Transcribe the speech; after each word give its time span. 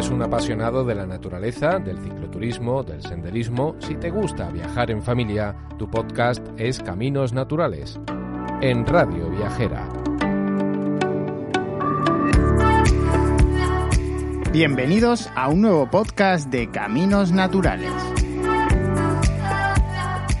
eres 0.00 0.10
un 0.10 0.22
apasionado 0.22 0.82
de 0.82 0.94
la 0.94 1.06
naturaleza, 1.06 1.78
del 1.78 1.98
cicloturismo, 1.98 2.82
del 2.82 3.02
senderismo, 3.02 3.76
si 3.80 3.96
te 3.96 4.08
gusta 4.08 4.48
viajar 4.48 4.90
en 4.90 5.02
familia, 5.02 5.54
tu 5.78 5.90
podcast 5.90 6.42
es 6.56 6.78
Caminos 6.78 7.34
Naturales, 7.34 8.00
en 8.62 8.86
Radio 8.86 9.28
Viajera. 9.28 9.86
Bienvenidos 14.50 15.28
a 15.34 15.48
un 15.48 15.60
nuevo 15.60 15.90
podcast 15.90 16.48
de 16.48 16.70
Caminos 16.70 17.30
Naturales. 17.30 18.19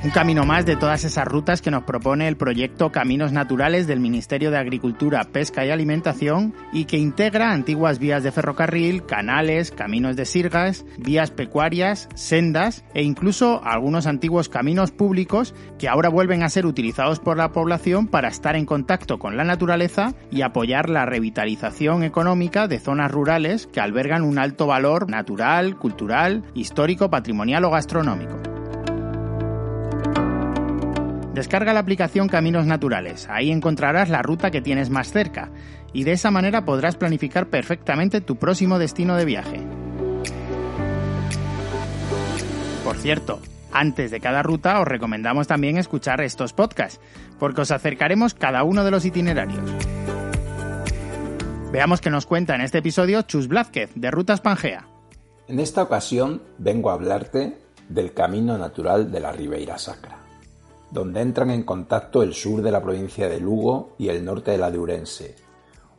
Un 0.02 0.08
camino 0.08 0.46
más 0.46 0.64
de 0.64 0.76
todas 0.76 1.04
esas 1.04 1.26
rutas 1.26 1.60
que 1.60 1.70
nos 1.70 1.82
propone 1.82 2.26
el 2.26 2.38
proyecto 2.38 2.90
Caminos 2.90 3.32
Naturales 3.32 3.86
del 3.86 4.00
Ministerio 4.00 4.50
de 4.50 4.56
Agricultura, 4.56 5.24
Pesca 5.24 5.66
y 5.66 5.68
Alimentación 5.68 6.54
y 6.72 6.86
que 6.86 6.96
integra 6.96 7.52
antiguas 7.52 7.98
vías 7.98 8.22
de 8.22 8.32
ferrocarril, 8.32 9.04
canales, 9.04 9.70
caminos 9.70 10.16
de 10.16 10.24
sirgas, 10.24 10.86
vías 10.96 11.30
pecuarias, 11.30 12.08
sendas 12.14 12.82
e 12.94 13.02
incluso 13.02 13.60
algunos 13.62 14.06
antiguos 14.06 14.48
caminos 14.48 14.90
públicos 14.90 15.54
que 15.78 15.88
ahora 15.88 16.08
vuelven 16.08 16.44
a 16.44 16.48
ser 16.48 16.64
utilizados 16.64 17.20
por 17.20 17.36
la 17.36 17.52
población 17.52 18.06
para 18.06 18.28
estar 18.28 18.56
en 18.56 18.64
contacto 18.64 19.18
con 19.18 19.36
la 19.36 19.44
naturaleza 19.44 20.14
y 20.30 20.40
apoyar 20.40 20.88
la 20.88 21.04
revitalización 21.04 22.04
económica 22.04 22.68
de 22.68 22.78
zonas 22.78 23.10
rurales 23.10 23.66
que 23.66 23.80
albergan 23.80 24.22
un 24.22 24.38
alto 24.38 24.66
valor 24.66 25.10
natural, 25.10 25.76
cultural, 25.76 26.42
histórico, 26.54 27.10
patrimonial 27.10 27.66
o 27.66 27.70
gastronómico. 27.70 28.59
Descarga 31.34 31.72
la 31.72 31.80
aplicación 31.80 32.28
Caminos 32.28 32.66
Naturales, 32.66 33.28
ahí 33.30 33.52
encontrarás 33.52 34.08
la 34.08 34.20
ruta 34.20 34.50
que 34.50 34.60
tienes 34.60 34.90
más 34.90 35.12
cerca 35.12 35.50
y 35.92 36.02
de 36.02 36.12
esa 36.12 36.32
manera 36.32 36.64
podrás 36.64 36.96
planificar 36.96 37.46
perfectamente 37.46 38.20
tu 38.20 38.36
próximo 38.36 38.80
destino 38.80 39.16
de 39.16 39.24
viaje. 39.24 39.60
Por 42.82 42.96
cierto, 42.96 43.40
antes 43.72 44.10
de 44.10 44.18
cada 44.18 44.42
ruta 44.42 44.80
os 44.80 44.88
recomendamos 44.88 45.46
también 45.46 45.78
escuchar 45.78 46.20
estos 46.20 46.52
podcasts, 46.52 47.00
porque 47.38 47.60
os 47.60 47.70
acercaremos 47.70 48.34
cada 48.34 48.64
uno 48.64 48.82
de 48.82 48.90
los 48.90 49.04
itinerarios. 49.04 49.62
Veamos 51.70 52.00
qué 52.00 52.10
nos 52.10 52.26
cuenta 52.26 52.56
en 52.56 52.62
este 52.62 52.78
episodio 52.78 53.22
Chus 53.22 53.46
Blázquez, 53.46 53.92
de 53.94 54.10
Rutas 54.10 54.40
Pangea. 54.40 54.88
En 55.46 55.60
esta 55.60 55.84
ocasión 55.84 56.42
vengo 56.58 56.90
a 56.90 56.94
hablarte 56.94 57.56
del 57.88 58.12
camino 58.12 58.58
natural 58.58 59.12
de 59.12 59.20
la 59.20 59.30
Ribeira 59.30 59.78
Sacra 59.78 60.19
donde 60.90 61.20
entran 61.20 61.50
en 61.50 61.62
contacto 61.62 62.22
el 62.22 62.34
sur 62.34 62.62
de 62.62 62.72
la 62.72 62.82
provincia 62.82 63.28
de 63.28 63.40
Lugo 63.40 63.94
y 63.98 64.08
el 64.08 64.24
norte 64.24 64.50
de 64.50 64.58
la 64.58 64.70
de 64.70 64.78
Urense, 64.78 65.36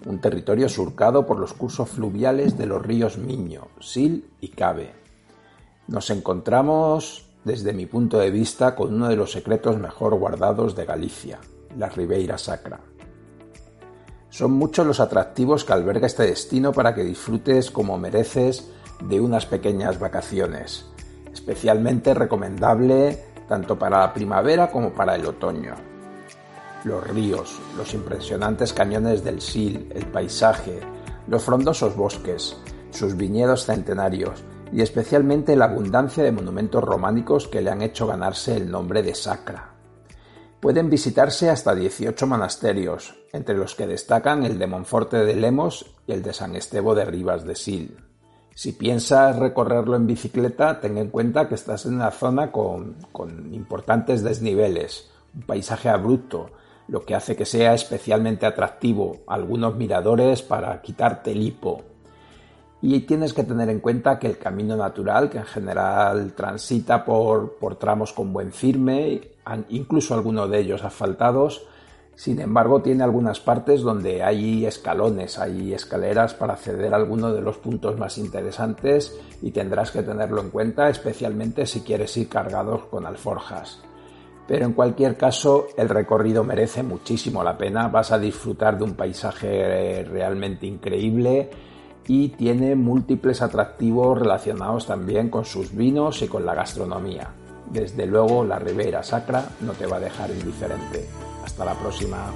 un 0.05 0.19
territorio 0.19 0.67
surcado 0.67 1.25
por 1.25 1.39
los 1.39 1.53
cursos 1.53 1.89
fluviales 1.89 2.57
de 2.57 2.65
los 2.65 2.81
ríos 2.81 3.17
Miño, 3.17 3.67
Sil 3.79 4.27
y 4.41 4.49
Cabe. 4.49 4.93
Nos 5.87 6.09
encontramos, 6.09 7.25
desde 7.43 7.73
mi 7.73 7.85
punto 7.85 8.17
de 8.17 8.31
vista, 8.31 8.75
con 8.75 8.93
uno 8.93 9.07
de 9.07 9.15
los 9.15 9.31
secretos 9.31 9.77
mejor 9.77 10.15
guardados 10.15 10.75
de 10.75 10.85
Galicia, 10.85 11.39
la 11.77 11.89
Ribeira 11.89 12.37
Sacra. 12.37 12.79
Son 14.29 14.53
muchos 14.53 14.87
los 14.87 14.99
atractivos 14.99 15.65
que 15.65 15.73
alberga 15.73 16.07
este 16.07 16.23
destino 16.23 16.71
para 16.71 16.95
que 16.95 17.03
disfrutes 17.03 17.69
como 17.69 17.97
mereces 17.97 18.69
de 19.07 19.19
unas 19.19 19.45
pequeñas 19.45 19.99
vacaciones. 19.99 20.85
Especialmente 21.33 22.13
recomendable 22.13 23.30
tanto 23.51 23.77
para 23.77 23.99
la 23.99 24.13
primavera 24.13 24.71
como 24.71 24.93
para 24.93 25.13
el 25.15 25.25
otoño. 25.25 25.75
Los 26.85 27.05
ríos, 27.05 27.59
los 27.75 27.93
impresionantes 27.93 28.71
cañones 28.71 29.25
del 29.25 29.41
Sil, 29.43 29.91
el 29.93 30.05
paisaje, 30.05 30.79
los 31.27 31.43
frondosos 31.43 31.97
bosques, 31.97 32.55
sus 32.91 33.17
viñedos 33.17 33.65
centenarios 33.65 34.41
y 34.71 34.81
especialmente 34.81 35.57
la 35.57 35.65
abundancia 35.65 36.23
de 36.23 36.31
monumentos 36.31 36.81
románicos 36.81 37.49
que 37.49 37.61
le 37.61 37.71
han 37.71 37.81
hecho 37.81 38.07
ganarse 38.07 38.55
el 38.55 38.71
nombre 38.71 39.03
de 39.03 39.15
Sacra. 39.15 39.73
Pueden 40.61 40.89
visitarse 40.89 41.49
hasta 41.49 41.75
18 41.75 42.25
monasterios, 42.27 43.15
entre 43.33 43.57
los 43.57 43.75
que 43.75 43.85
destacan 43.85 44.45
el 44.45 44.59
de 44.59 44.67
Monforte 44.67 45.17
de 45.25 45.35
Lemos 45.35 45.93
y 46.07 46.13
el 46.13 46.21
de 46.23 46.31
San 46.31 46.55
Estevo 46.55 46.95
de 46.95 47.03
Rivas 47.03 47.43
de 47.43 47.57
Sil. 47.59 48.10
Si 48.53 48.73
piensas 48.73 49.37
recorrerlo 49.37 49.95
en 49.95 50.07
bicicleta, 50.07 50.79
ten 50.79 50.97
en 50.97 51.09
cuenta 51.09 51.47
que 51.47 51.55
estás 51.55 51.85
en 51.85 51.95
una 51.95 52.11
zona 52.11 52.51
con, 52.51 52.97
importantes 53.51 54.23
desniveles, 54.23 55.09
un 55.33 55.43
paisaje 55.43 55.89
abrupto, 55.89 56.51
lo 56.87 57.05
que 57.05 57.15
hace 57.15 57.35
que 57.35 57.45
sea 57.45 57.73
especialmente 57.73 58.45
atractivo 58.45 59.19
algunos 59.27 59.75
miradores 59.75 60.41
para 60.41 60.81
quitarte 60.81 61.31
el 61.31 61.41
hipo. 61.41 61.83
Y 62.81 62.99
tienes 63.01 63.33
que 63.33 63.43
tener 63.43 63.69
en 63.69 63.79
cuenta 63.79 64.19
que 64.19 64.27
el 64.27 64.37
camino 64.37 64.75
natural, 64.75 65.29
que 65.29 65.37
en 65.37 65.45
general 65.45 66.33
transita 66.33 67.05
por, 67.05 67.57
por 67.57 67.75
tramos 67.75 68.11
con 68.11 68.33
buen 68.33 68.51
firme, 68.51 69.21
incluso 69.69 70.13
algunos 70.13 70.49
de 70.49 70.59
ellos 70.59 70.83
asfaltados, 70.83 71.65
sin 72.21 72.39
embargo, 72.39 72.83
tiene 72.83 73.03
algunas 73.03 73.39
partes 73.39 73.81
donde 73.81 74.21
hay 74.21 74.67
escalones, 74.67 75.39
hay 75.39 75.73
escaleras 75.73 76.35
para 76.35 76.53
acceder 76.53 76.93
a 76.93 76.97
alguno 76.97 77.33
de 77.33 77.41
los 77.41 77.57
puntos 77.57 77.97
más 77.97 78.19
interesantes 78.19 79.19
y 79.41 79.49
tendrás 79.49 79.89
que 79.89 80.03
tenerlo 80.03 80.39
en 80.41 80.51
cuenta, 80.51 80.87
especialmente 80.87 81.65
si 81.65 81.81
quieres 81.81 82.15
ir 82.17 82.29
cargados 82.29 82.83
con 82.91 83.07
alforjas. 83.07 83.81
Pero 84.47 84.67
en 84.67 84.73
cualquier 84.73 85.17
caso, 85.17 85.65
el 85.75 85.89
recorrido 85.89 86.43
merece 86.43 86.83
muchísimo 86.83 87.43
la 87.43 87.57
pena, 87.57 87.87
vas 87.87 88.11
a 88.11 88.19
disfrutar 88.19 88.77
de 88.77 88.83
un 88.83 88.93
paisaje 88.93 90.03
realmente 90.03 90.67
increíble 90.67 91.49
y 92.05 92.29
tiene 92.29 92.75
múltiples 92.75 93.41
atractivos 93.41 94.19
relacionados 94.19 94.85
también 94.85 95.31
con 95.31 95.43
sus 95.43 95.75
vinos 95.75 96.21
y 96.21 96.27
con 96.27 96.45
la 96.45 96.53
gastronomía. 96.53 97.33
Desde 97.71 98.05
luego, 98.05 98.45
la 98.45 98.59
Ribera 98.59 99.01
Sacra 99.01 99.43
no 99.61 99.71
te 99.71 99.87
va 99.87 99.97
a 99.97 100.01
dejar 100.01 100.29
indiferente. 100.29 101.30
Hasta 101.43 101.65
la 101.65 101.73
próxima. 101.73 102.31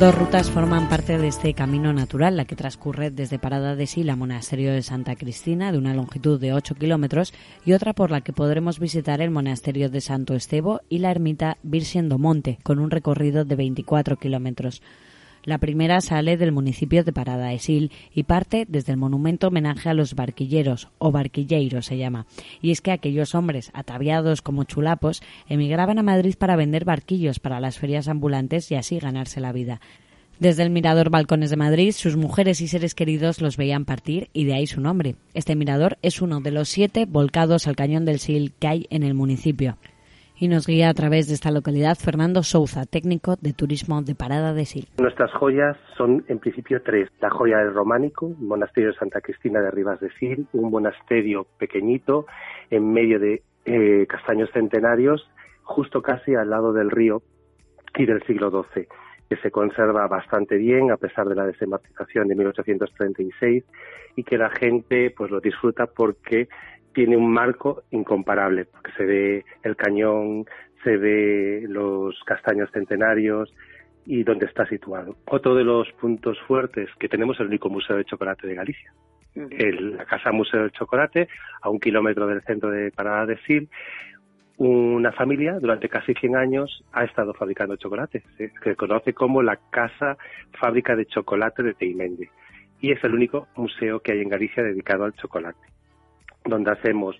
Dos 0.00 0.14
rutas 0.14 0.50
forman 0.50 0.88
parte 0.88 1.18
de 1.18 1.28
este 1.28 1.52
camino 1.52 1.92
natural, 1.92 2.34
la 2.34 2.46
que 2.46 2.56
transcurre 2.56 3.10
desde 3.10 3.38
Parada 3.38 3.76
de 3.76 3.86
Sila, 3.86 4.16
Monasterio 4.16 4.72
de 4.72 4.80
Santa 4.80 5.14
Cristina, 5.14 5.72
de 5.72 5.78
una 5.78 5.92
longitud 5.92 6.40
de 6.40 6.54
8 6.54 6.74
kilómetros, 6.76 7.34
y 7.66 7.74
otra 7.74 7.92
por 7.92 8.10
la 8.10 8.22
que 8.22 8.32
podremos 8.32 8.78
visitar 8.78 9.20
el 9.20 9.30
Monasterio 9.30 9.90
de 9.90 10.00
Santo 10.00 10.34
Estevo 10.34 10.80
y 10.88 11.00
la 11.00 11.10
ermita 11.10 11.58
Virgen 11.62 12.08
do 12.08 12.18
Monte, 12.18 12.58
con 12.62 12.78
un 12.78 12.90
recorrido 12.90 13.44
de 13.44 13.56
24 13.56 14.16
kilómetros. 14.16 14.80
La 15.44 15.56
primera 15.56 16.02
sale 16.02 16.36
del 16.36 16.52
municipio 16.52 17.02
de 17.02 17.14
Parada 17.14 17.46
de 17.46 17.58
Sil 17.64 17.88
y 18.14 18.24
parte 18.24 18.66
desde 18.68 18.92
el 18.92 18.98
monumento 18.98 19.48
homenaje 19.48 19.88
a 19.88 19.94
los 19.94 20.14
barquilleros, 20.14 20.88
o 20.98 21.12
barquilleros 21.12 21.86
se 21.86 21.96
llama. 21.96 22.26
Y 22.60 22.72
es 22.72 22.82
que 22.82 22.92
aquellos 22.92 23.34
hombres, 23.34 23.70
ataviados 23.72 24.42
como 24.42 24.64
chulapos, 24.64 25.22
emigraban 25.48 25.98
a 25.98 26.02
Madrid 26.02 26.34
para 26.38 26.56
vender 26.56 26.84
barquillos 26.84 27.40
para 27.40 27.58
las 27.58 27.78
ferias 27.78 28.08
ambulantes 28.08 28.70
y 28.70 28.74
así 28.74 28.98
ganarse 28.98 29.40
la 29.40 29.52
vida. 29.52 29.80
Desde 30.38 30.62
el 30.62 30.70
mirador 30.70 31.08
Balcones 31.08 31.50
de 31.50 31.56
Madrid, 31.56 31.92
sus 31.92 32.16
mujeres 32.16 32.60
y 32.60 32.68
seres 32.68 32.94
queridos 32.94 33.40
los 33.40 33.56
veían 33.56 33.86
partir 33.86 34.28
y 34.34 34.44
de 34.44 34.54
ahí 34.54 34.66
su 34.66 34.80
nombre. 34.80 35.16
Este 35.32 35.54
mirador 35.54 35.98
es 36.02 36.20
uno 36.20 36.40
de 36.40 36.50
los 36.50 36.68
siete 36.68 37.06
volcados 37.06 37.66
al 37.66 37.76
cañón 37.76 38.04
del 38.04 38.20
Sil 38.20 38.52
que 38.58 38.68
hay 38.68 38.86
en 38.90 39.02
el 39.02 39.14
municipio 39.14 39.78
y 40.40 40.48
nos 40.48 40.66
guía 40.66 40.88
a 40.88 40.94
través 40.94 41.28
de 41.28 41.34
esta 41.34 41.50
localidad 41.50 41.96
Fernando 41.96 42.42
Souza, 42.42 42.86
técnico 42.86 43.36
de 43.40 43.52
turismo 43.52 44.00
de 44.00 44.14
Parada 44.14 44.54
de 44.54 44.64
Sil. 44.64 44.88
Nuestras 44.98 45.30
joyas 45.32 45.76
son 45.98 46.24
en 46.28 46.38
principio 46.38 46.82
tres. 46.82 47.10
La 47.20 47.28
joya 47.28 47.58
del 47.58 47.74
románico, 47.74 48.30
monasterio 48.38 48.90
de 48.90 48.96
Santa 48.96 49.20
Cristina 49.20 49.60
de 49.60 49.70
Rivas 49.70 50.00
de 50.00 50.10
Sil, 50.16 50.48
un 50.54 50.70
monasterio 50.70 51.46
pequeñito 51.58 52.26
en 52.70 52.90
medio 52.90 53.20
de 53.20 53.42
eh, 53.66 54.06
castaños 54.08 54.48
centenarios, 54.54 55.30
justo 55.62 56.00
casi 56.00 56.34
al 56.34 56.48
lado 56.48 56.72
del 56.72 56.90
río 56.90 57.22
y 57.98 58.06
del 58.06 58.22
siglo 58.22 58.50
XII 58.50 58.88
que 59.28 59.36
se 59.36 59.52
conserva 59.52 60.08
bastante 60.08 60.56
bien 60.56 60.90
a 60.90 60.96
pesar 60.96 61.28
de 61.28 61.36
la 61.36 61.46
desembarcación 61.46 62.26
de 62.26 62.34
1836 62.34 63.64
y 64.16 64.24
que 64.24 64.36
la 64.36 64.50
gente 64.50 65.14
pues 65.16 65.30
lo 65.30 65.40
disfruta 65.40 65.86
porque 65.86 66.48
tiene 66.92 67.16
un 67.16 67.30
marco 67.30 67.82
incomparable, 67.90 68.64
porque 68.64 68.92
se 68.92 69.04
ve 69.04 69.44
el 69.62 69.76
cañón, 69.76 70.44
se 70.84 70.96
ve 70.96 71.64
los 71.68 72.18
castaños 72.24 72.70
centenarios 72.72 73.52
y 74.06 74.24
dónde 74.24 74.46
está 74.46 74.66
situado. 74.66 75.16
Otro 75.26 75.54
de 75.54 75.64
los 75.64 75.90
puntos 75.92 76.38
fuertes 76.46 76.88
que 76.98 77.08
tenemos 77.08 77.36
es 77.36 77.40
el 77.40 77.48
único 77.48 77.68
museo 77.68 77.96
de 77.96 78.04
chocolate 78.04 78.46
de 78.46 78.54
Galicia. 78.54 78.92
la 79.34 80.04
Casa 80.06 80.32
Museo 80.32 80.62
del 80.62 80.72
Chocolate, 80.72 81.28
a 81.62 81.70
un 81.70 81.78
kilómetro 81.78 82.26
del 82.26 82.42
centro 82.42 82.70
de 82.70 82.90
Parada 82.90 83.26
de 83.26 83.38
Sil, 83.46 83.70
una 84.56 85.12
familia 85.12 85.58
durante 85.58 85.88
casi 85.88 86.12
100 86.12 86.36
años 86.36 86.84
ha 86.92 87.04
estado 87.04 87.32
fabricando 87.32 87.76
chocolate. 87.76 88.22
Se, 88.36 88.52
se 88.62 88.76
conoce 88.76 89.14
como 89.14 89.42
la 89.42 89.58
Casa 89.70 90.18
Fábrica 90.58 90.96
de 90.96 91.06
Chocolate 91.06 91.62
de 91.62 91.74
Teimende. 91.74 92.30
Y 92.80 92.92
es 92.92 93.02
el 93.04 93.14
único 93.14 93.46
museo 93.56 94.00
que 94.00 94.12
hay 94.12 94.20
en 94.20 94.28
Galicia 94.28 94.62
dedicado 94.62 95.04
al 95.04 95.14
chocolate 95.14 95.69
donde 96.50 96.72
hacemos 96.72 97.16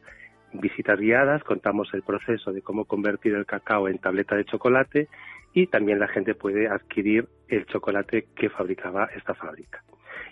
visitas 0.52 0.98
guiadas, 0.98 1.42
contamos 1.44 1.88
el 1.94 2.02
proceso 2.02 2.52
de 2.52 2.62
cómo 2.62 2.84
convertir 2.84 3.34
el 3.34 3.46
cacao 3.46 3.88
en 3.88 3.98
tableta 3.98 4.36
de 4.36 4.44
chocolate 4.44 5.08
y 5.52 5.66
también 5.66 5.98
la 5.98 6.08
gente 6.08 6.34
puede 6.34 6.68
adquirir 6.68 7.26
el 7.48 7.66
chocolate 7.66 8.26
que 8.36 8.50
fabricaba 8.50 9.08
esta 9.16 9.34
fábrica. 9.34 9.82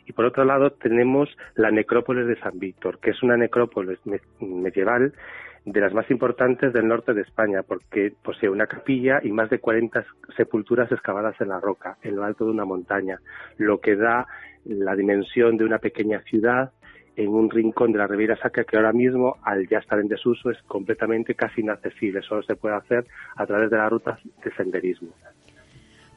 Y 0.07 0.13
por 0.13 0.25
otro 0.25 0.45
lado 0.45 0.71
tenemos 0.73 1.29
la 1.55 1.71
necrópolis 1.71 2.27
de 2.27 2.39
San 2.41 2.59
Víctor, 2.59 2.99
que 2.99 3.11
es 3.11 3.23
una 3.23 3.37
necrópolis 3.37 3.99
medieval 4.41 5.13
de 5.65 5.81
las 5.81 5.93
más 5.93 6.11
importantes 6.11 6.73
del 6.73 6.89
norte 6.89 7.13
de 7.13 7.23
España, 7.23 7.63
porque 7.63 8.15
posee 8.23 8.49
una 8.49 8.67
capilla 8.67 9.21
y 9.23 9.31
más 9.33 9.51
de 9.51 9.59
40 9.59 10.05
sepulturas 10.37 10.91
excavadas 10.91 11.39
en 11.41 11.49
la 11.49 11.61
roca, 11.61 11.99
en 12.03 12.17
lo 12.17 12.25
alto 12.25 12.47
de 12.47 12.53
una 12.53 12.65
montaña, 12.65 13.21
lo 13.59 13.81
que 13.81 13.97
da 13.97 14.27
la 14.65 14.95
dimensión 14.95 15.57
de 15.57 15.65
una 15.65 15.79
pequeña 15.79 16.21
ciudad 16.23 16.73
en 17.19 17.31
un 17.31 17.51
rincón 17.51 17.91
de 17.91 17.99
la 17.99 18.07
Riviera 18.07 18.37
Sacra 18.37 18.63
que 18.63 18.77
ahora 18.77 18.93
mismo, 18.93 19.39
al 19.43 19.69
ya 19.69 19.79
estar 19.79 19.99
en 19.99 20.07
desuso, 20.07 20.51
es 20.51 20.63
completamente 20.63 21.35
casi 21.35 21.63
inaccesible. 21.63 22.23
Solo 22.23 22.45
se 22.45 22.55
puede 22.55 22.77
hacer 22.77 23.07
a 23.35 23.45
través 23.45 23.71
de 23.71 23.77
las 23.77 23.91
rutas 23.91 24.21
de 24.45 24.53
senderismo. 24.53 25.09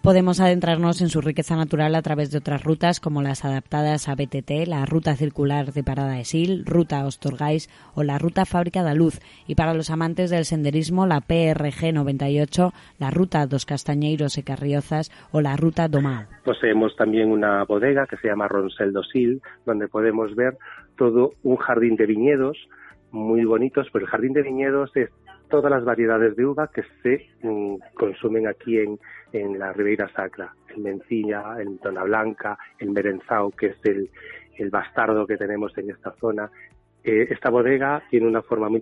Podemos 0.04 0.40
adentrarnos 0.40 1.00
en 1.04 1.10
su 1.10 1.22
riqueza 1.22 1.56
natural 1.56 1.94
a 1.94 2.02
través 2.02 2.32
de 2.32 2.40
otras 2.40 2.64
rutas 2.64 3.00
como 3.00 3.22
las 3.22 3.46
adaptadas 3.46 4.10
a 4.10 4.16
BTT, 4.16 4.66
la 4.66 4.84
Ruta 4.88 5.16
Circular 5.16 5.74
de 5.74 5.84
Parada 5.84 6.14
de 6.16 6.26
Sil, 6.26 6.66
Ruta 6.66 7.06
Ostorgais 7.06 7.70
o 7.94 8.02
la 8.02 8.18
Ruta 8.18 8.46
Fábrica 8.46 8.84
de 8.84 8.96
Luz. 8.96 9.20
Y 9.46 9.54
para 9.54 9.76
los 9.76 9.92
amantes 9.92 10.32
del 10.32 10.46
senderismo, 10.46 11.06
la 11.06 11.22
PRG 11.22 11.94
98, 11.94 12.72
la 12.98 13.12
Ruta 13.12 13.46
Dos 13.46 13.68
Castañeiros 13.68 14.40
y 14.40 14.44
Carriozas 14.44 15.12
o 15.32 15.40
la 15.40 15.56
Ruta 15.56 15.88
Domao. 15.88 16.26
Poseemos 16.46 16.96
también 16.96 17.30
una 17.30 17.64
bodega 17.66 18.08
que 18.08 18.18
se 18.18 18.28
llama 18.28 18.48
Ronsel 18.48 18.94
do 18.94 19.04
Sil, 19.06 19.38
donde 19.68 19.88
podemos 19.88 20.36
ver 20.36 20.58
todo 20.98 21.34
un 21.44 21.58
jardín 21.58 21.96
de 21.96 22.08
viñedos 22.08 22.58
muy 23.12 23.46
bonitos, 23.46 23.86
pero 23.94 24.06
el 24.06 24.10
jardín 24.10 24.34
de 24.34 24.42
viñedos 24.42 24.90
es 24.96 25.12
todas 25.52 25.70
las 25.70 25.86
variedades 25.86 26.36
de 26.36 26.46
uva 26.46 26.72
que 26.74 26.82
se 27.04 27.28
mm, 27.44 27.76
consumen 27.94 28.48
aquí 28.48 28.80
en, 28.80 28.98
en 29.34 29.58
la 29.60 29.74
Ribeira 29.74 30.10
Sacra, 30.14 30.54
el 30.70 30.82
mencilla, 30.82 31.56
el 31.60 31.80
tona 31.80 32.04
blanca, 32.04 32.58
el 32.80 32.92
merenzao, 32.92 33.52
que 33.52 33.68
es 33.68 33.78
el, 33.84 34.10
el 34.58 34.70
bastardo 34.70 35.26
que 35.26 35.38
tenemos 35.38 35.78
en 35.78 35.90
esta 35.90 36.12
zona. 36.20 36.50
Eh, 37.04 37.28
esta 37.30 37.50
bodega 37.50 38.04
tiene 38.10 38.28
una 38.28 38.42
forma 38.42 38.70
muy, 38.70 38.82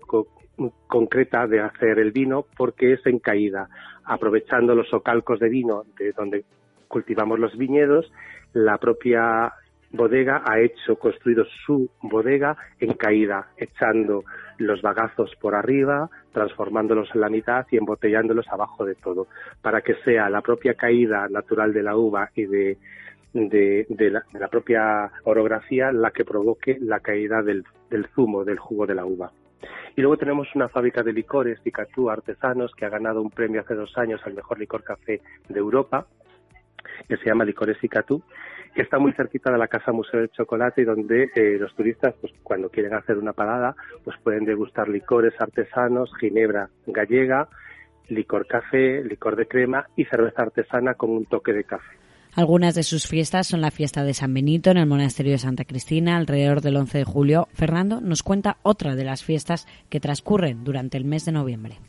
concreta 0.87 1.47
de 1.47 1.61
hacer 1.61 1.99
el 1.99 2.11
vino 2.11 2.45
porque 2.57 2.93
es 2.93 3.05
en 3.05 3.19
caída, 3.19 3.69
aprovechando 4.03 4.75
los 4.75 4.89
socalcos 4.89 5.39
de 5.39 5.49
vino 5.49 5.83
de 5.97 6.11
donde 6.11 6.43
cultivamos 6.87 7.39
los 7.39 7.57
viñedos, 7.57 8.11
la 8.53 8.77
propia 8.77 9.53
bodega 9.91 10.43
ha 10.45 10.59
hecho, 10.59 10.97
construido 10.97 11.45
su 11.65 11.89
bodega 12.01 12.57
en 12.79 12.93
caída, 12.93 13.47
echando 13.57 14.23
los 14.57 14.81
bagazos 14.81 15.35
por 15.41 15.55
arriba, 15.55 16.09
transformándolos 16.31 17.09
en 17.15 17.21
la 17.21 17.29
mitad 17.29 17.65
y 17.71 17.77
embotellándolos 17.77 18.47
abajo 18.49 18.85
de 18.85 18.95
todo, 18.95 19.27
para 19.61 19.81
que 19.81 19.95
sea 20.05 20.29
la 20.29 20.41
propia 20.41 20.75
caída 20.75 21.27
natural 21.29 21.73
de 21.73 21.83
la 21.83 21.95
uva 21.95 22.29
y 22.35 22.45
de, 22.45 22.77
de, 23.33 24.11
la, 24.11 24.47
propia 24.47 25.11
orografía 25.23 25.91
la 25.91 26.11
que 26.11 26.25
provoque 26.25 26.77
la 26.79 26.99
caída 26.99 27.41
del, 27.41 27.63
zumo, 28.13 28.43
del 28.43 28.59
jugo 28.59 28.85
de 28.85 28.95
la 28.95 29.05
uva. 29.05 29.31
Y 29.95 30.01
luego 30.01 30.17
tenemos 30.17 30.47
una 30.55 30.69
fábrica 30.69 31.03
de 31.03 31.13
licores, 31.13 31.61
Ticatú 31.61 32.09
Artesanos, 32.09 32.73
que 32.75 32.85
ha 32.85 32.89
ganado 32.89 33.21
un 33.21 33.31
premio 33.31 33.61
hace 33.61 33.75
dos 33.75 33.97
años 33.97 34.21
al 34.25 34.33
mejor 34.33 34.59
licor 34.59 34.83
café 34.83 35.21
de 35.49 35.59
Europa, 35.59 36.05
que 37.07 37.17
se 37.17 37.25
llama 37.25 37.43
Licores 37.43 37.83
Icatú, 37.83 38.23
que 38.73 38.81
está 38.81 38.99
muy 38.99 39.13
cerquita 39.13 39.51
de 39.51 39.57
la 39.57 39.67
Casa 39.67 39.91
Museo 39.91 40.19
del 40.19 40.29
Chocolate 40.31 40.81
y 40.81 40.85
donde 40.85 41.29
eh, 41.35 41.57
los 41.59 41.73
turistas, 41.75 42.15
pues 42.21 42.33
cuando 42.43 42.69
quieren 42.69 42.93
hacer 42.93 43.17
una 43.17 43.33
parada, 43.33 43.75
pues 44.03 44.17
pueden 44.23 44.45
degustar 44.45 44.87
licores 44.89 45.33
artesanos, 45.39 46.11
ginebra 46.19 46.69
gallega, 46.87 47.47
licor 48.09 48.47
café, 48.47 49.03
licor 49.03 49.35
de 49.35 49.47
crema 49.47 49.87
y 49.95 50.05
cerveza 50.05 50.43
artesana 50.43 50.93
con 50.95 51.11
un 51.11 51.25
toque 51.25 51.53
de 51.53 51.63
café. 51.63 51.99
Algunas 52.35 52.75
de 52.75 52.83
sus 52.83 53.07
fiestas 53.07 53.47
son 53.47 53.61
la 53.61 53.71
fiesta 53.71 54.03
de 54.03 54.13
San 54.13 54.33
Benito 54.33 54.69
en 54.69 54.77
el 54.77 54.85
monasterio 54.85 55.31
de 55.31 55.39
Santa 55.39 55.65
Cristina 55.65 56.15
alrededor 56.15 56.61
del 56.61 56.77
11 56.77 56.99
de 56.99 57.03
julio. 57.03 57.47
Fernando 57.53 58.01
nos 58.01 58.23
cuenta 58.23 58.57
otra 58.61 58.95
de 58.95 59.03
las 59.03 59.23
fiestas 59.23 59.67
que 59.89 59.99
transcurren 59.99 60.63
durante 60.63 60.97
el 60.97 61.05
mes 61.05 61.25
de 61.25 61.31
noviembre. 61.31 61.79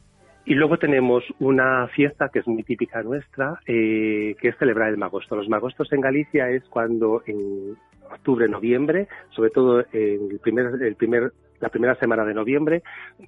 Y 0.45 0.55
luego 0.55 0.79
tenemos 0.79 1.23
una 1.39 1.87
fiesta 1.89 2.31
que 2.33 2.41
es 2.41 2.47
muy 2.49 2.63
típica 2.63 3.03
nuestra, 3.03 3.61
eh, 3.67 4.35
que 4.41 4.49
es 4.49 4.57
celebrar 4.59 4.89
el 4.89 4.97
magosto. 4.97 5.37
Los 5.37 5.49
magostos 5.49 5.93
en 5.93 6.01
Galicia 6.01 6.49
es 6.51 6.65
cuando 6.65 7.23
en 7.27 7.77
octubre, 8.11 8.49
noviembre, 8.49 9.09
sobre 9.31 9.51
todo 9.51 9.85
en 9.93 10.31
el 10.31 10.41
primer, 10.41 10.83
el 10.83 10.97
primer, 10.97 11.33
la 11.61 11.69
primera 11.69 11.95
semana 11.97 12.25
de 12.25 12.35
noviembre, 12.35 12.83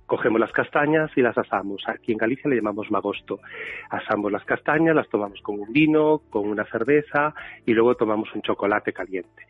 cogemos 0.07 0.41
las 0.41 0.53
castañas 0.53 1.11
y 1.17 1.23
las 1.23 1.37
asamos. 1.37 1.83
Aquí 1.87 2.13
en 2.13 2.19
Galicia 2.19 2.49
le 2.49 2.57
llamamos 2.57 2.91
magosto. 2.91 3.41
Asamos 3.91 4.33
las 4.33 4.45
castañas, 4.45 4.97
las 4.97 5.09
tomamos 5.09 5.41
con 5.43 5.61
un 5.61 5.73
vino, 5.73 6.23
con 6.31 6.49
una 6.49 6.65
cerveza 6.65 7.35
y 7.67 7.73
luego 7.73 7.95
tomamos 7.95 8.35
un 8.35 8.43
chocolate 8.43 8.93
caliente. 8.93 9.47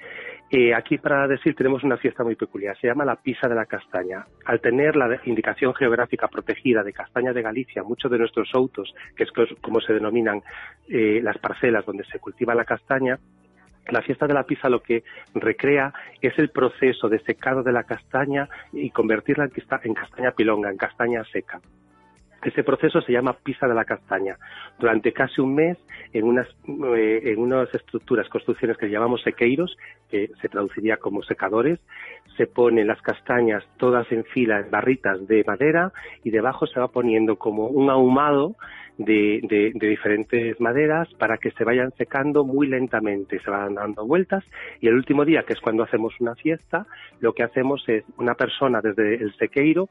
Eh, 0.55 0.75
aquí 0.75 0.99
para 0.99 1.27
decir 1.27 1.55
tenemos 1.55 1.83
una 1.83 1.97
fiesta 1.97 2.23
muy 2.23 2.37
peculiar, 2.37 2.77
se 2.79 2.87
llama 2.87 3.07
la 3.07 3.17
Pisa 3.17 3.49
de 3.49 3.55
la 3.55 3.65
Castaña. 3.65 4.27
Al 4.45 4.61
tener 4.61 4.97
la 4.97 5.19
indicación 5.25 5.73
geográfica 5.75 6.29
protegida 6.29 6.83
de 6.85 6.93
Castaña 6.93 7.33
de 7.33 7.41
Galicia, 7.41 7.83
muchos 7.83 8.11
de 8.11 8.19
nuestros 8.19 8.51
autos, 8.53 8.95
que 9.17 9.23
es 9.23 9.31
como 9.63 9.81
se 9.81 9.95
denominan 9.95 10.43
eh, 10.91 11.21
las 11.23 11.39
parcelas 11.39 11.87
donde 11.87 12.05
se 12.05 12.19
cultiva 12.19 12.55
la 12.55 12.67
castaña, 12.67 13.19
la 13.89 14.03
fiesta 14.03 14.27
de 14.27 14.35
la 14.35 14.45
pisa 14.45 14.69
lo 14.69 14.83
que 14.83 15.05
recrea 15.35 15.95
es 16.21 16.39
el 16.39 16.51
proceso 16.51 17.09
de 17.09 17.21
secado 17.21 17.63
de 17.63 17.73
la 17.73 17.85
castaña 17.85 18.47
y 18.75 18.91
convertirla 18.91 19.49
en 19.85 19.95
castaña 19.95 20.33
pilonga, 20.33 20.71
en 20.71 20.77
castaña 20.77 21.25
seca. 21.33 21.63
Ese 22.43 22.65
proceso 22.65 23.00
se 23.03 23.12
llama 23.12 23.35
pisa 23.35 23.69
de 23.69 23.75
la 23.75 23.85
castaña. 23.85 24.37
Durante 24.79 25.12
casi 25.12 25.41
un 25.41 25.55
mes, 25.55 25.79
en 26.12 26.25
unas, 26.25 26.49
eh, 26.97 27.21
en 27.25 27.39
unas 27.39 27.73
estructuras, 27.75 28.29
construcciones 28.29 28.77
que 28.77 28.91
llamamos 28.91 29.23
sequeiros, 29.23 29.77
que 30.11 30.31
se 30.41 30.49
traduciría 30.49 30.97
como 30.97 31.23
secadores, 31.23 31.79
se 32.37 32.47
ponen 32.47 32.89
las 32.89 33.00
castañas 33.00 33.65
todas 33.77 34.11
en 34.11 34.25
fila 34.25 34.67
barritas 34.71 35.27
de 35.29 35.44
madera 35.47 35.93
y 36.25 36.31
debajo 36.31 36.67
se 36.67 36.81
va 36.81 36.89
poniendo 36.89 37.37
como 37.37 37.67
un 37.67 37.91
ahumado 37.91 38.56
de, 38.99 39.41
de, 39.75 39.89
diferentes 39.89 40.61
maderas 40.61 41.09
para 41.15 41.39
que 41.39 41.50
se 41.53 41.65
vayan 41.65 41.93
secando 41.93 42.44
muy 42.44 42.67
lentamente, 42.67 43.39
se 43.41 43.50
van 43.50 43.75
dando 43.75 44.06
vueltas 44.06 44.44
y 44.81 44.89
el 44.89 44.94
último 44.94 45.25
día, 45.25 45.44
que 45.44 45.53
es 45.53 45.61
cuando 45.61 45.83
hacemos 45.83 46.15
una 46.21 46.35
fiesta, 46.35 46.87
lo 47.21 47.33
que 47.33 47.43
hacemos 47.43 47.83
es 47.89 48.05
una 48.19 48.35
persona 48.35 48.81
desde 48.81 49.15
el 49.15 49.35
sequeiro 49.37 49.89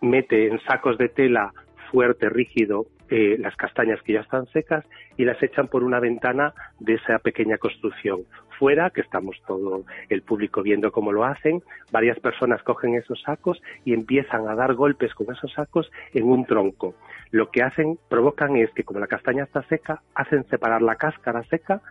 mete 0.00 0.48
en 0.48 0.60
sacos 0.62 0.98
de 0.98 1.08
tela 1.08 1.52
fuerte, 1.92 2.30
rígido, 2.30 2.86
eh, 3.10 3.36
las 3.38 3.54
castañas 3.56 4.00
que 4.02 4.14
ya 4.14 4.20
están 4.20 4.46
secas 4.46 4.86
y 5.18 5.26
las 5.26 5.40
echan 5.42 5.68
por 5.68 5.84
una 5.84 6.00
ventana 6.00 6.54
de 6.80 6.94
esa 6.94 7.18
pequeña 7.18 7.58
construcción. 7.58 8.22
Fuera, 8.58 8.88
que 8.88 9.02
estamos 9.02 9.36
todo 9.46 9.84
el 10.08 10.22
público 10.22 10.62
viendo 10.62 10.90
cómo 10.92 11.12
lo 11.12 11.24
hacen, 11.24 11.62
varias 11.90 12.18
personas 12.20 12.62
cogen 12.62 12.94
esos 12.94 13.20
sacos 13.20 13.60
y 13.84 13.92
empiezan 13.92 14.48
a 14.48 14.54
dar 14.54 14.72
golpes 14.74 15.12
con 15.14 15.30
esos 15.30 15.52
sacos 15.52 15.90
en 16.14 16.24
un 16.24 16.46
tronco. 16.46 16.94
Lo 17.30 17.50
que 17.50 17.62
hacen, 17.62 17.98
provocan 18.08 18.56
es 18.56 18.70
que 18.70 18.84
como 18.84 19.00
la 19.00 19.06
castaña 19.06 19.44
está 19.44 19.62
seca, 19.64 20.00
hacen 20.14 20.44
separar 20.48 20.80
la 20.80 20.96
cáscara 20.96 21.42
seca 21.44 21.82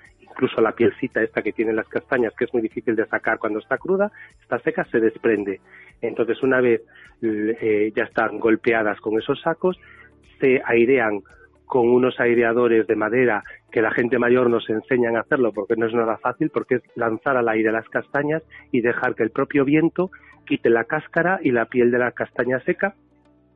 incluso 0.42 0.60
la 0.60 0.72
pielcita 0.72 1.22
esta 1.22 1.44
que 1.44 1.54
tienen 1.54 1.76
las 1.76 1.88
castañas, 1.88 2.34
que 2.36 2.46
es 2.46 2.54
muy 2.54 2.64
difícil 2.64 2.96
de 2.96 3.06
sacar 3.06 3.38
cuando 3.38 3.60
está 3.60 3.78
cruda, 3.78 4.12
está 4.42 4.58
seca, 4.60 4.84
se 4.86 5.00
desprende. 5.00 5.62
Entonces, 6.02 6.42
una 6.42 6.60
vez 6.60 6.82
eh, 7.22 7.94
ya 7.96 8.06
están 8.06 8.40
golpeadas 8.40 9.00
con 9.02 9.20
esos 9.20 9.40
sacos, 9.40 9.80
se 10.40 10.60
airean 10.66 11.20
con 11.68 11.90
unos 11.90 12.20
aireadores 12.20 12.88
de 12.88 12.96
madera 12.96 13.44
que 13.72 13.84
la 13.84 13.92
gente 13.92 14.18
mayor 14.18 14.50
nos 14.50 14.68
enseñan 14.68 15.16
a 15.16 15.22
hacerlo 15.22 15.54
porque 15.54 15.76
no 15.76 15.86
es 15.86 15.94
nada 15.94 16.18
fácil, 16.18 16.50
porque 16.50 16.76
es 16.76 16.82
lanzar 16.96 17.38
al 17.38 17.48
aire 17.48 17.72
las 17.72 17.88
castañas 17.88 18.42
y 18.72 18.82
dejar 18.82 19.14
que 19.14 19.24
el 19.24 19.30
propio 19.30 19.64
viento 19.64 20.10
quite 20.48 20.72
la 20.72 20.86
cáscara 20.86 21.40
y 21.44 21.52
la 21.52 21.66
piel 21.66 21.92
de 21.92 22.00
la 22.00 22.12
castaña 22.14 22.60
seca 22.62 22.96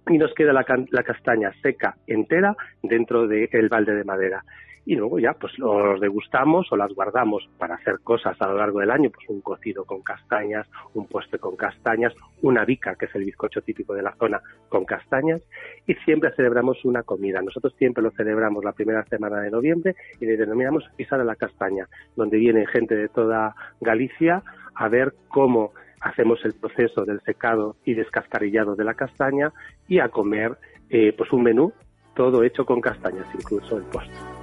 y 0.07 0.19
nos 0.19 0.33
queda 0.35 0.53
la, 0.53 0.63
la 0.91 1.03
castaña 1.03 1.51
seca 1.63 1.95
entera 2.05 2.55
dentro 2.83 3.27
del 3.27 3.69
balde 3.69 3.95
de 3.95 4.03
madera 4.03 4.43
y 4.85 4.95
luego 4.95 5.19
ya 5.19 5.33
pues 5.33 5.57
los 5.57 5.99
degustamos 5.99 6.71
o 6.71 6.77
las 6.77 6.93
guardamos 6.93 7.47
para 7.57 7.75
hacer 7.75 7.99
cosas 8.03 8.39
a 8.39 8.47
lo 8.47 8.57
largo 8.57 8.79
del 8.79 8.91
año, 8.91 9.09
pues 9.09 9.27
un 9.29 9.41
cocido 9.41 9.83
con 9.83 10.01
castañas, 10.01 10.67
un 10.93 11.07
postre 11.07 11.39
con 11.39 11.55
castañas, 11.55 12.13
una 12.41 12.63
bica, 12.65 12.95
que 12.95 13.05
es 13.05 13.15
el 13.15 13.25
bizcocho 13.25 13.61
típico 13.61 13.93
de 13.93 14.03
la 14.03 14.15
zona, 14.15 14.41
con 14.69 14.85
castañas, 14.85 15.41
y 15.87 15.95
siempre 16.05 16.31
celebramos 16.35 16.85
una 16.85 17.03
comida. 17.03 17.41
Nosotros 17.41 17.73
siempre 17.77 18.03
lo 18.03 18.11
celebramos 18.11 18.63
la 18.63 18.73
primera 18.73 19.03
semana 19.05 19.41
de 19.41 19.51
noviembre 19.51 19.95
y 20.19 20.25
le 20.25 20.37
denominamos 20.37 20.83
Pisa 20.95 21.17
de 21.17 21.25
la 21.25 21.35
Castaña, 21.35 21.87
donde 22.15 22.37
viene 22.37 22.67
gente 22.67 22.95
de 22.95 23.09
toda 23.09 23.55
Galicia 23.81 24.43
a 24.75 24.87
ver 24.87 25.13
cómo 25.29 25.73
hacemos 26.01 26.43
el 26.45 26.53
proceso 26.53 27.05
del 27.05 27.21
secado 27.21 27.77
y 27.85 27.95
descascarillado 27.95 28.75
de 28.75 28.83
la 28.83 28.93
castaña 28.93 29.51
y 29.87 29.99
a 29.99 30.09
comer 30.09 30.57
eh, 30.89 31.13
pues 31.17 31.31
un 31.31 31.43
menú 31.43 31.73
todo 32.15 32.43
hecho 32.43 32.65
con 32.65 32.79
castañas, 32.79 33.27
incluso 33.33 33.77
el 33.77 33.83
postre. 33.85 34.34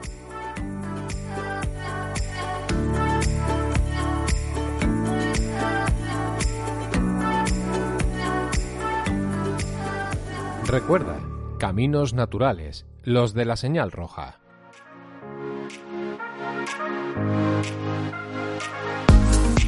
Recuerda, 10.73 11.21
caminos 11.59 12.15
naturales, 12.15 12.87
los 13.03 13.35
de 13.35 13.45
la 13.45 13.57
señal 13.57 13.93
roja. 13.93 14.41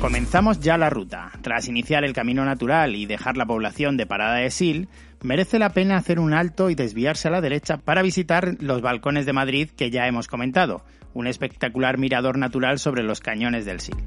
Comenzamos 0.00 0.60
ya 0.60 0.78
la 0.78 0.88
ruta. 0.88 1.30
Tras 1.42 1.68
iniciar 1.68 2.04
el 2.04 2.14
camino 2.14 2.46
natural 2.46 2.96
y 2.96 3.04
dejar 3.04 3.36
la 3.36 3.44
población 3.44 3.98
de 3.98 4.06
Parada 4.06 4.36
de 4.36 4.50
Sil, 4.56 4.88
merece 5.22 5.58
la 5.58 5.74
pena 5.74 5.98
hacer 5.98 6.18
un 6.18 6.32
alto 6.32 6.70
y 6.70 6.74
desviarse 6.74 7.28
a 7.28 7.32
la 7.32 7.42
derecha 7.42 7.76
para 7.76 8.00
visitar 8.00 8.56
los 8.60 8.80
balcones 8.80 9.26
de 9.26 9.34
Madrid 9.34 9.68
que 9.76 9.90
ya 9.90 10.06
hemos 10.06 10.26
comentado, 10.26 10.86
un 11.12 11.26
espectacular 11.26 11.98
mirador 11.98 12.38
natural 12.38 12.78
sobre 12.78 13.02
los 13.02 13.20
cañones 13.20 13.66
del 13.66 13.80
Sil. 13.84 14.00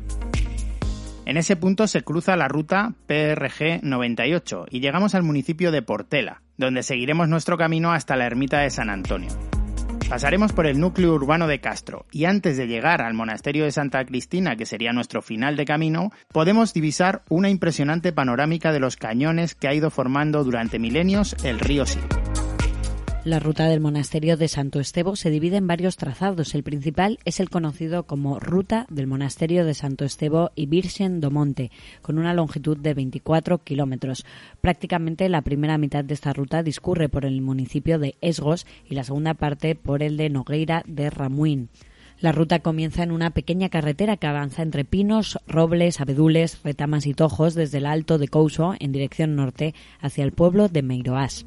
En 1.27 1.38
ese 1.38 1.58
punto 1.58 1.86
se 1.86 2.01
cruza 2.01 2.36
la 2.38 2.48
ruta 2.48 2.96
PRG 3.06 3.84
98 3.84 4.66
y 4.72 4.80
llegamos 4.80 5.13
al 5.13 5.22
municipio 5.22 5.72
de 5.72 5.84
Portela, 5.84 6.42
donde 6.57 6.83
seguiremos 6.83 7.29
nuestro 7.29 7.57
camino 7.57 7.91
hasta 7.91 8.15
la 8.15 8.25
ermita 8.25 8.59
de 8.59 8.69
San 8.69 8.89
Antonio. 8.89 9.29
Pasaremos 10.09 10.53
por 10.53 10.67
el 10.67 10.79
núcleo 10.79 11.13
urbano 11.13 11.47
de 11.47 11.59
Castro 11.59 12.05
y 12.11 12.25
antes 12.25 12.55
de 12.55 12.67
llegar 12.67 13.01
al 13.01 13.13
monasterio 13.13 13.65
de 13.65 13.71
Santa 13.71 14.05
Cristina, 14.05 14.55
que 14.55 14.65
sería 14.65 14.93
nuestro 14.93 15.21
final 15.21 15.57
de 15.57 15.65
camino, 15.65 16.11
podemos 16.31 16.73
divisar 16.73 17.23
una 17.27 17.49
impresionante 17.49 18.13
panorámica 18.13 18.71
de 18.71 18.79
los 18.79 18.95
cañones 18.95 19.53
que 19.53 19.67
ha 19.67 19.73
ido 19.73 19.91
formando 19.91 20.45
durante 20.45 20.79
milenios 20.79 21.35
el 21.43 21.59
río 21.59 21.85
Sil. 21.85 22.07
La 23.27 23.41
ruta 23.41 23.67
del 23.67 23.81
monasterio 23.81 24.38
de 24.38 24.48
Santo 24.48 24.79
Estebo 24.79 25.17
se 25.17 25.29
divide 25.29 25.57
en 25.57 25.67
varios 25.67 25.98
trazados. 25.98 26.55
El 26.55 26.63
principal 26.63 27.19
es 27.25 27.41
el 27.41 27.50
conocido 27.50 28.03
como 28.03 28.39
Ruta 28.39 28.86
del 28.89 29.05
Monasterio 29.05 29.65
de 29.65 29.74
Santo 29.74 30.05
Estebo 30.05 30.51
y 30.55 30.67
Virgen 30.67 31.19
do 31.19 31.29
Monte, 31.29 31.69
con 32.01 32.19
una 32.19 32.34
longitud 32.34 32.77
de 32.77 32.93
24 32.93 33.57
kilómetros. 33.57 34.25
Prácticamente 34.62 35.27
la 35.27 35.41
primera 35.41 35.77
mitad 35.77 36.05
de 36.05 36.13
esta 36.13 36.31
ruta 36.31 36.63
discurre 36.63 37.10
por 37.10 37.25
el 37.25 37.41
municipio 37.41 38.00
de 38.00 38.15
Esgos 38.22 38.65
y 38.89 38.96
la 38.96 39.03
segunda 39.03 39.34
parte 39.34 39.75
por 39.75 40.03
el 40.03 40.15
de 40.15 40.29
Nogueira 40.29 40.84
de 40.88 41.10
Ramuín. 41.10 41.67
La 42.22 42.31
ruta 42.31 42.60
comienza 42.60 43.03
en 43.03 43.12
una 43.12 43.31
pequeña 43.31 43.67
carretera 43.67 44.15
que 44.15 44.27
avanza 44.27 44.62
entre 44.62 44.86
pinos, 44.86 45.38
robles, 45.50 46.00
abedules, 46.00 46.63
retamas 46.63 47.05
y 47.05 47.13
tojos 47.13 47.55
desde 47.55 47.79
el 47.79 47.88
Alto 47.88 48.19
de 48.19 48.29
Couso 48.29 48.75
en 48.79 48.93
dirección 48.93 49.36
norte 49.36 49.75
hacia 50.00 50.24
el 50.24 50.31
pueblo 50.31 50.69
de 50.69 50.81
Meiroás. 50.81 51.46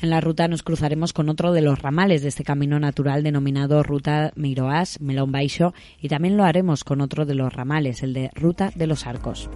En 0.00 0.10
la 0.10 0.20
ruta 0.20 0.46
nos 0.46 0.62
cruzaremos 0.62 1.12
con 1.12 1.28
otro 1.28 1.52
de 1.52 1.60
los 1.60 1.82
ramales 1.82 2.22
de 2.22 2.28
este 2.28 2.44
camino 2.44 2.78
natural 2.78 3.24
denominado 3.24 3.82
Ruta 3.82 4.32
Meiroás, 4.36 5.00
Melón 5.00 5.32
Baixo, 5.32 5.74
y 6.00 6.08
también 6.08 6.36
lo 6.36 6.44
haremos 6.44 6.84
con 6.84 7.00
otro 7.00 7.26
de 7.26 7.34
los 7.34 7.52
ramales, 7.52 8.04
el 8.04 8.12
de 8.12 8.30
Ruta 8.32 8.70
de 8.76 8.86
los 8.86 9.08
Arcos. 9.08 9.50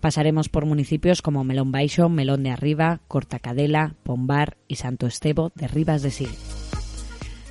Pasaremos 0.00 0.50
por 0.50 0.66
municipios 0.66 1.22
como 1.22 1.44
Melón 1.44 1.72
Baixo, 1.72 2.10
Melón 2.10 2.42
de 2.42 2.50
Arriba, 2.50 3.00
Cortacadela, 3.08 3.94
Pombar 4.02 4.58
y 4.68 4.74
Santo 4.76 5.06
Estebo 5.06 5.50
de 5.54 5.66
Rivas 5.66 6.02
de 6.02 6.10
Sil. 6.12 6.28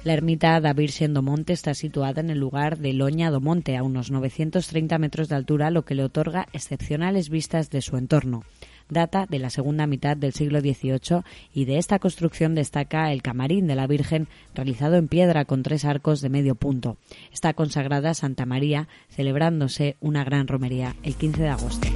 La 0.04 0.14
ermita 0.14 0.62
da 0.62 0.74
Virgen 0.74 1.14
Monte 1.14 1.54
está 1.54 1.74
situada 1.74 2.22
en 2.22 2.30
el 2.30 2.38
lugar 2.38 2.78
de 2.78 2.94
Loña 2.94 3.32
do 3.32 3.42
Monte, 3.42 3.76
a 3.76 3.82
unos 3.82 4.12
930 4.12 5.00
metros 5.00 5.30
de 5.30 5.36
altura, 5.36 5.72
lo 5.72 5.84
que 5.84 5.96
le 5.96 6.04
otorga 6.04 6.48
excepcionales 6.54 7.30
vistas 7.30 7.72
de 7.72 7.82
su 7.82 7.98
entorno 7.98 8.44
data 8.90 9.26
de 9.30 9.40
la 9.40 9.50
segunda 9.50 9.88
mitad 9.88 10.18
del 10.18 10.34
siglo 10.34 10.60
XVIII 10.62 11.24
y 11.54 11.66
de 11.66 11.78
esta 11.78 12.00
construcción 12.00 12.56
destaca 12.56 13.12
el 13.12 13.22
camarín 13.22 13.68
de 13.68 13.76
la 13.76 13.88
Virgen 13.88 14.28
realizado 14.54 14.96
en 14.96 15.08
piedra 15.08 15.46
con 15.46 15.64
tres 15.64 15.86
arcos 15.86 16.22
de 16.22 16.30
medio 16.30 16.56
punto. 16.56 16.98
Está 17.32 17.54
consagrada 17.54 18.14
Santa 18.14 18.46
María, 18.46 18.88
celebrándose 19.10 19.98
una 20.00 20.24
gran 20.24 20.48
romería 20.48 20.96
el 21.04 21.16
15 21.16 21.42
de 21.42 21.50
agosto. 21.50 21.88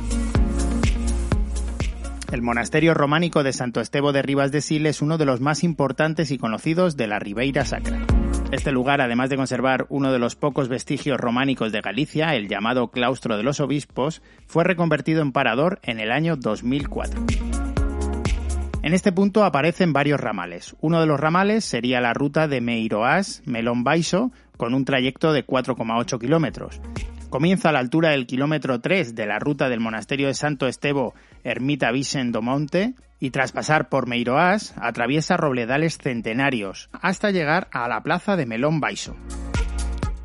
El 2.32 2.42
monasterio 2.42 2.94
románico 2.94 3.44
de 3.44 3.54
Santo 3.54 3.80
Estebo 3.80 4.12
de 4.12 4.22
Rivas 4.22 4.52
de 4.52 4.60
Sil 4.60 4.86
es 4.86 5.02
uno 5.02 5.18
de 5.18 5.26
los 5.26 5.40
más 5.40 5.64
importantes 5.64 6.32
y 6.32 6.38
conocidos 6.38 6.98
de 6.98 7.08
la 7.08 7.20
Ribeira 7.20 7.64
Sacra. 7.64 8.06
Este 8.50 8.72
lugar, 8.72 9.02
además 9.02 9.30
de 9.30 9.36
conservar 9.36 9.86
uno 9.90 10.14
de 10.14 10.20
los 10.20 10.38
pocos 10.38 10.70
vestigios 10.70 11.20
románicos 11.20 11.74
de 11.74 11.82
Galicia, 11.82 12.34
el 12.34 12.48
llamado 12.48 12.92
Claustro 12.92 13.36
de 13.36 13.44
los 13.44 13.60
Obispos, 13.60 14.22
fue 14.46 14.64
reconvertido 14.64 15.22
en 15.22 15.34
parador 15.34 15.80
en 15.84 16.00
el 16.00 16.14
año 16.14 16.38
2004. 16.38 17.26
En 18.84 18.94
este 18.94 19.12
punto 19.12 19.44
aparecen 19.44 19.92
varios 19.92 20.22
ramales. 20.22 20.78
Uno 20.80 21.02
de 21.02 21.08
los 21.08 21.20
ramales 21.20 21.66
sería 21.66 22.00
la 22.00 22.14
ruta 22.14 22.48
de 22.48 22.62
Meiroás, 22.62 23.42
Melón 23.46 23.84
Baixo, 23.84 24.32
con 24.56 24.74
un 24.74 24.86
trayecto 24.86 25.34
de 25.34 25.46
4,8 25.46 26.18
kilómetros. 26.18 26.80
Comienza 27.30 27.70
a 27.70 27.72
la 27.74 27.80
altura 27.80 28.12
del 28.12 28.26
kilómetro 28.26 28.80
3 28.80 29.14
de 29.14 29.26
la 29.26 29.38
ruta 29.38 29.68
del 29.68 29.82
monasterio 29.82 30.28
de 30.28 30.34
Santo 30.34 30.66
Estebo, 30.66 31.14
Ermita 31.44 31.92
Vicen 31.92 32.32
do 32.32 32.42
Monte, 32.42 32.94
y 33.20 33.32
tras 33.32 33.52
pasar 33.52 33.90
por 33.90 34.08
Meiroás, 34.08 34.74
atraviesa 34.78 35.36
robledales 35.36 35.98
centenarios, 35.98 36.90
hasta 36.94 37.32
llegar 37.32 37.68
a 37.74 37.90
la 37.90 38.02
plaza 38.02 38.38
de 38.38 38.46
Melón 38.46 38.80
Baixo. 38.80 39.18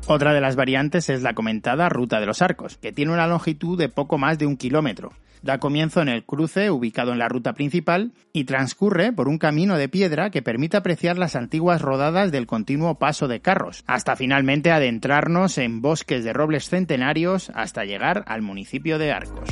Otra 0.07 0.33
de 0.33 0.39
las 0.39 0.55
variantes 0.55 1.09
es 1.09 1.23
la 1.23 1.33
comentada 1.33 1.89
Ruta 1.89 2.21
de 2.21 2.25
los 2.25 2.41
Arcos, 2.41 2.77
que 2.77 2.93
tiene 2.93 3.11
una 3.11 3.27
longitud 3.27 3.77
de 3.77 3.89
poco 3.89 4.17
más 4.17 4.39
de 4.39 4.45
un 4.45 4.55
kilómetro. 4.55 5.11
Da 5.43 5.57
comienzo 5.57 6.01
en 6.01 6.07
el 6.07 6.23
cruce 6.23 6.71
ubicado 6.71 7.11
en 7.11 7.19
la 7.19 7.27
ruta 7.27 7.51
principal 7.51 8.13
y 8.31 8.45
transcurre 8.45 9.11
por 9.11 9.27
un 9.27 9.37
camino 9.37 9.77
de 9.77 9.89
piedra 9.89 10.29
que 10.29 10.41
permite 10.41 10.77
apreciar 10.77 11.17
las 11.17 11.35
antiguas 11.35 11.81
rodadas 11.81 12.31
del 12.31 12.47
continuo 12.47 12.95
paso 12.95 13.27
de 13.27 13.41
carros, 13.41 13.83
hasta 13.85 14.15
finalmente 14.15 14.71
adentrarnos 14.71 15.57
en 15.57 15.81
bosques 15.81 16.23
de 16.23 16.31
robles 16.31 16.69
centenarios 16.69 17.51
hasta 17.55 17.83
llegar 17.83 18.23
al 18.25 18.41
municipio 18.41 18.97
de 18.97 19.11
Arcos. 19.11 19.49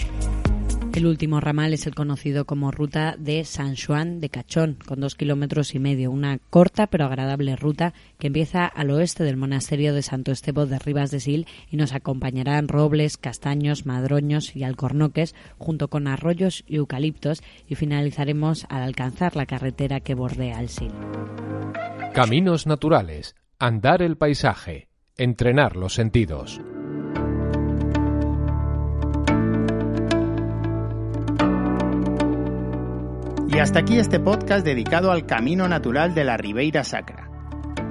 El 0.93 1.05
último 1.05 1.39
ramal 1.39 1.73
es 1.73 1.87
el 1.87 1.95
conocido 1.95 2.43
como 2.43 2.69
Ruta 2.69 3.15
de 3.17 3.45
San 3.45 3.75
Juan 3.77 4.19
de 4.19 4.29
Cachón, 4.29 4.77
con 4.85 4.99
dos 4.99 5.15
kilómetros 5.15 5.73
y 5.73 5.79
medio, 5.79 6.11
una 6.11 6.37
corta 6.49 6.87
pero 6.87 7.05
agradable 7.05 7.55
ruta 7.55 7.93
que 8.19 8.27
empieza 8.27 8.65
al 8.65 8.91
oeste 8.91 9.23
del 9.23 9.37
monasterio 9.37 9.93
de 9.93 10.01
Santo 10.01 10.33
Estebo 10.33 10.65
de 10.65 10.79
Rivas 10.79 11.09
de 11.09 11.21
Sil 11.23 11.47
y 11.71 11.77
nos 11.77 11.93
acompañarán 11.93 12.67
robles, 12.67 13.17
castaños, 13.17 13.85
madroños 13.85 14.53
y 14.53 14.65
alcornoques, 14.65 15.33
junto 15.57 15.87
con 15.87 16.07
arroyos 16.07 16.65
y 16.67 16.75
eucaliptos, 16.75 17.41
y 17.69 17.75
finalizaremos 17.75 18.65
al 18.69 18.83
alcanzar 18.83 19.37
la 19.37 19.45
carretera 19.45 20.01
que 20.01 20.13
bordea 20.13 20.59
el 20.59 20.67
Sil. 20.75 20.91
Caminos 22.13 22.67
naturales, 22.67 23.35
andar 23.59 24.01
el 24.01 24.17
paisaje, 24.17 24.89
entrenar 25.15 25.77
los 25.77 25.93
sentidos. 25.93 26.59
Y 33.53 33.59
hasta 33.59 33.79
aquí 33.79 33.99
este 33.99 34.17
podcast 34.21 34.65
dedicado 34.65 35.11
al 35.11 35.25
camino 35.25 35.67
natural 35.67 36.15
de 36.15 36.23
la 36.23 36.37
Ribeira 36.37 36.85
Sacra. 36.85 37.29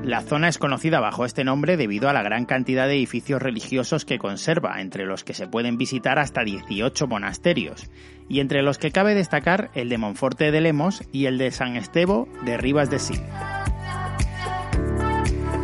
La 0.03 0.23
zona 0.23 0.49
es 0.49 0.57
conocida 0.57 1.01
bajo 1.01 1.27
este 1.27 1.45
nombre 1.45 1.77
debido 1.77 2.09
a 2.09 2.15
la 2.15 2.23
gran 2.23 2.47
cantidad 2.47 2.87
de 2.87 2.95
edificios 2.95 3.43
religiosos 3.43 4.07
que 4.07 4.19
conserva, 4.19 4.81
entre 4.81 5.05
los 5.05 5.23
que 5.23 5.35
se 5.35 5.47
pueden 5.47 5.77
visitar 5.77 6.19
hasta 6.19 6.45
18 6.45 7.07
monasterios, 7.07 7.91
y 8.27 8.41
entre 8.41 8.63
los 8.63 8.79
que 8.79 8.91
cabe 8.91 9.15
destacar 9.15 9.71
el 9.75 9.91
de 9.91 9.99
Monforte 9.99 10.51
de 10.51 10.63
Lemos 10.63 11.03
y 11.13 11.27
el 11.27 11.37
de 11.37 11.51
San 11.51 11.77
Estebo 11.77 12.27
de 12.43 12.57
Rivas 12.57 12.89
de 12.89 12.99
Sil. 13.05 13.21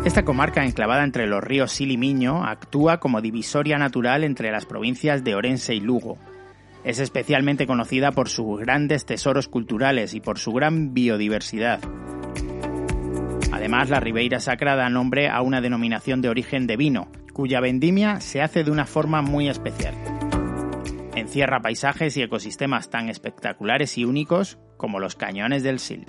Esta 0.04 0.26
comarca 0.26 0.62
enclavada 0.62 1.04
entre 1.04 1.26
los 1.26 1.42
ríos 1.42 1.72
Sil 1.72 1.90
y 1.90 1.96
Miño 1.96 2.44
actúa 2.44 3.00
como 3.00 3.22
divisoria 3.22 3.78
natural 3.78 4.24
entre 4.24 4.52
las 4.52 4.66
provincias 4.66 5.24
de 5.24 5.34
Orense 5.34 5.74
y 5.74 5.80
Lugo, 5.80 6.18
es 6.86 7.00
especialmente 7.00 7.66
conocida 7.66 8.12
por 8.12 8.28
sus 8.28 8.60
grandes 8.60 9.04
tesoros 9.04 9.48
culturales 9.48 10.14
y 10.14 10.20
por 10.20 10.38
su 10.38 10.52
gran 10.52 10.94
biodiversidad. 10.94 11.80
Además, 13.52 13.90
la 13.90 13.98
Ribeira 13.98 14.38
Sacra 14.38 14.76
da 14.76 14.88
nombre 14.88 15.28
a 15.28 15.42
una 15.42 15.60
denominación 15.60 16.22
de 16.22 16.28
origen 16.28 16.68
de 16.68 16.76
vino, 16.76 17.08
cuya 17.32 17.58
vendimia 17.58 18.20
se 18.20 18.40
hace 18.40 18.62
de 18.62 18.70
una 18.70 18.86
forma 18.86 19.20
muy 19.20 19.48
especial. 19.48 19.94
Encierra 21.16 21.60
paisajes 21.60 22.16
y 22.16 22.22
ecosistemas 22.22 22.88
tan 22.88 23.08
espectaculares 23.08 23.98
y 23.98 24.04
únicos 24.04 24.56
como 24.76 25.00
los 25.00 25.16
cañones 25.16 25.64
del 25.64 25.80
Sil. 25.82 26.06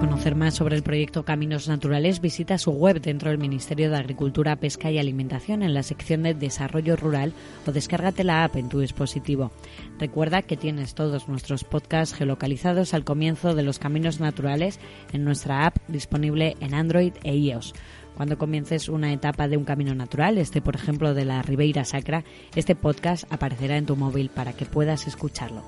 Conocer 0.00 0.34
más 0.34 0.54
sobre 0.54 0.76
el 0.76 0.82
proyecto 0.82 1.26
Caminos 1.26 1.68
Naturales, 1.68 2.22
visita 2.22 2.56
su 2.56 2.70
web 2.70 3.02
dentro 3.02 3.28
del 3.28 3.38
Ministerio 3.38 3.90
de 3.90 3.98
Agricultura, 3.98 4.56
Pesca 4.56 4.90
y 4.90 4.98
Alimentación 4.98 5.62
en 5.62 5.74
la 5.74 5.82
sección 5.82 6.22
de 6.22 6.32
Desarrollo 6.32 6.96
Rural 6.96 7.34
o 7.66 7.70
descárgate 7.70 8.24
la 8.24 8.42
app 8.42 8.56
en 8.56 8.70
tu 8.70 8.80
dispositivo. 8.80 9.52
Recuerda 9.98 10.40
que 10.40 10.56
tienes 10.56 10.94
todos 10.94 11.28
nuestros 11.28 11.64
podcasts 11.64 12.14
geolocalizados 12.14 12.94
al 12.94 13.04
comienzo 13.04 13.54
de 13.54 13.62
los 13.62 13.78
Caminos 13.78 14.20
Naturales 14.20 14.80
en 15.12 15.22
nuestra 15.22 15.66
app 15.66 15.76
disponible 15.86 16.56
en 16.60 16.72
Android 16.72 17.12
e 17.22 17.36
iOS. 17.36 17.74
Cuando 18.16 18.38
comiences 18.38 18.88
una 18.88 19.12
etapa 19.12 19.48
de 19.48 19.58
un 19.58 19.64
camino 19.64 19.94
natural, 19.94 20.38
este 20.38 20.62
por 20.62 20.76
ejemplo 20.76 21.12
de 21.12 21.26
la 21.26 21.42
Ribeira 21.42 21.84
Sacra, 21.84 22.24
este 22.54 22.74
podcast 22.74 23.30
aparecerá 23.30 23.76
en 23.76 23.84
tu 23.84 23.96
móvil 23.96 24.30
para 24.30 24.54
que 24.54 24.64
puedas 24.64 25.06
escucharlo. 25.06 25.62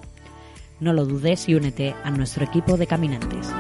No 0.81 0.95
lo 0.95 1.05
dudes 1.05 1.49
y 1.51 1.55
únete 1.55 1.95
a 2.03 2.11
nuestro 2.11 2.45
equipo 2.45 2.79
de 2.79 2.87
caminantes. 2.87 3.53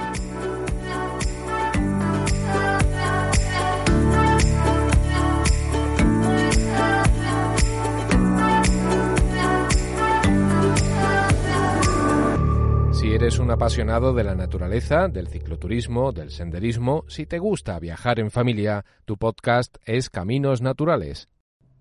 Eres 13.22 13.38
un 13.38 13.52
apasionado 13.52 14.14
de 14.14 14.24
la 14.24 14.34
naturaleza, 14.34 15.06
del 15.06 15.28
cicloturismo, 15.28 16.10
del 16.10 16.32
senderismo, 16.32 17.04
si 17.06 17.24
te 17.24 17.38
gusta 17.38 17.78
viajar 17.78 18.18
en 18.18 18.32
familia, 18.32 18.84
tu 19.04 19.16
podcast 19.16 19.76
es 19.84 20.10
Caminos 20.10 20.60
Naturales, 20.60 21.28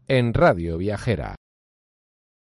en 0.07 0.36
Radio 0.36 0.77
Viajera. 0.77 1.33